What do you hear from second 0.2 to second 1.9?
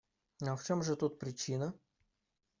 Ну а в чем же тут причина?